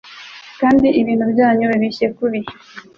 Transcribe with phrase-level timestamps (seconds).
[0.59, 2.39] Kandi ibintu byanyu bibishye kubi